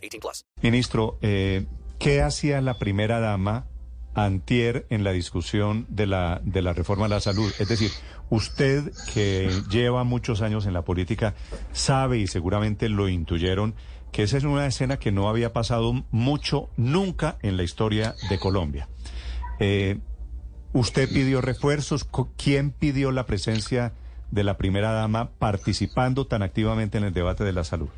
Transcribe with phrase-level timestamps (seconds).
[0.00, 0.44] 18 plus.
[0.62, 1.66] Ministro, eh,
[1.98, 3.66] ¿qué hacía la primera dama
[4.14, 7.52] antier en la discusión de la, de la reforma a la salud?
[7.58, 7.90] Es decir,
[8.28, 11.34] usted que lleva muchos años en la política
[11.72, 13.74] sabe y seguramente lo intuyeron
[14.12, 18.38] que esa es una escena que no había pasado mucho nunca en la historia de
[18.38, 18.88] Colombia.
[19.60, 19.98] Eh,
[20.72, 22.08] ¿Usted pidió refuerzos?
[22.36, 23.92] ¿Quién pidió la presencia
[24.30, 27.88] de la primera dama participando tan activamente en el debate de la salud?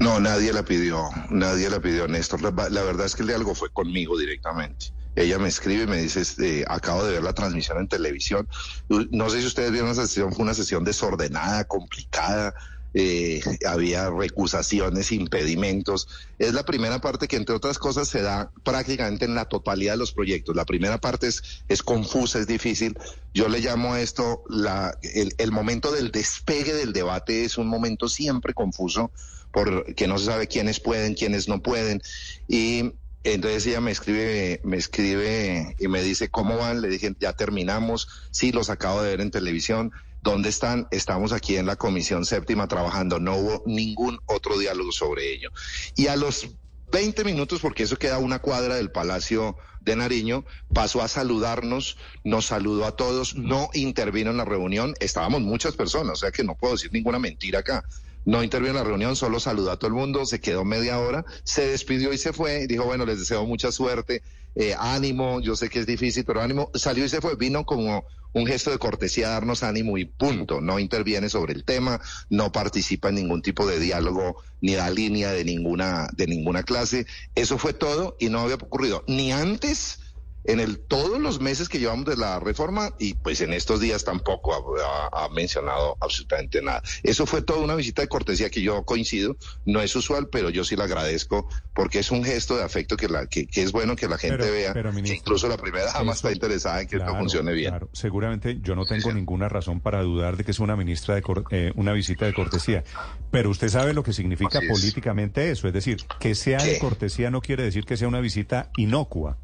[0.00, 2.40] No, nadie la pidió, nadie la pidió, Néstor.
[2.42, 4.86] La, la verdad es que el diálogo fue conmigo directamente.
[5.16, 8.48] Ella me escribe y me dice, este, acabo de ver la transmisión en televisión.
[8.88, 12.54] No sé si ustedes vieron esa sesión, fue una sesión desordenada, complicada
[12.94, 16.08] eh, había recusaciones, impedimentos.
[16.38, 19.98] Es la primera parte que, entre otras cosas, se da prácticamente en la totalidad de
[19.98, 20.56] los proyectos.
[20.56, 22.96] La primera parte es, es confusa, es difícil.
[23.34, 28.08] Yo le llamo esto la, el, el momento del despegue del debate, es un momento
[28.08, 29.10] siempre confuso,
[29.52, 32.00] porque no se sabe quiénes pueden, quiénes no pueden.
[32.46, 32.92] Y
[33.24, 36.80] entonces ella me escribe, me escribe y me dice, ¿cómo van?
[36.80, 38.08] Le dije, ya terminamos.
[38.30, 39.92] Sí, los acabo de ver en televisión.
[40.22, 40.88] ¿Dónde están?
[40.90, 43.20] Estamos aquí en la Comisión Séptima trabajando.
[43.20, 45.50] No hubo ningún otro diálogo sobre ello.
[45.94, 46.48] Y a los
[46.90, 52.46] 20 minutos, porque eso queda una cuadra del Palacio de Nariño, pasó a saludarnos, nos
[52.46, 56.56] saludó a todos, no intervino en la reunión, estábamos muchas personas, o sea que no
[56.56, 57.84] puedo decir ninguna mentira acá.
[58.24, 61.24] No intervino en la reunión, solo saludó a todo el mundo, se quedó media hora,
[61.44, 62.66] se despidió y se fue.
[62.66, 64.22] Dijo, bueno, les deseo mucha suerte,
[64.54, 66.70] eh, ánimo, yo sé que es difícil, pero ánimo.
[66.74, 70.60] Salió y se fue, vino como un gesto de cortesía, darnos ánimo y punto.
[70.60, 75.32] No interviene sobre el tema, no participa en ningún tipo de diálogo ni da línea
[75.32, 77.06] de ninguna, de ninguna clase.
[77.34, 80.00] Eso fue todo y no había ocurrido ni antes
[80.48, 84.02] en el, todos los meses que llevamos de la reforma y pues en estos días
[84.04, 86.82] tampoco ha, ha, mencionado absolutamente nada.
[87.02, 90.64] Eso fue toda una visita de cortesía que yo coincido, no es usual, pero yo
[90.64, 93.94] sí le agradezco porque es un gesto de afecto que, la, que, que es bueno
[93.94, 96.96] que la gente Pero- vea, pero, que incluso la primera dama está interesada en que
[96.96, 97.70] esto Claro, funcione bien.
[97.70, 97.88] claro.
[97.92, 99.14] Seguramente yo no tengo Sí.
[99.14, 102.32] ninguna razón para dudar de que es una ministra de cor- eh, una visita de
[102.34, 102.84] cortesía.
[103.30, 104.72] Pero usted sabe lo que significa Así es.
[104.72, 105.68] políticamente eso.
[105.68, 109.36] Es decir, que sea de cortesía no quiere decir que sea una visita inocua.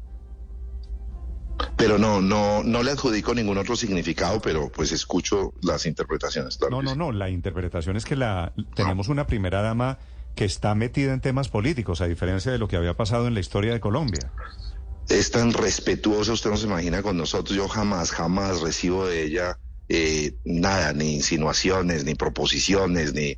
[1.77, 6.57] Pero no, no, no le adjudico ningún otro significado, pero pues escucho las interpretaciones.
[6.57, 6.97] claro No, no, sí.
[6.97, 7.11] no.
[7.11, 9.97] La interpretación es que la tenemos una primera dama
[10.35, 13.39] que está metida en temas políticos, a diferencia de lo que había pasado en la
[13.39, 14.31] historia de Colombia.
[15.09, 17.55] es tan respetuosa, usted no se imagina con nosotros.
[17.57, 19.57] Yo jamás, jamás recibo de ella
[19.87, 23.37] eh, nada, ni insinuaciones, ni proposiciones, ni,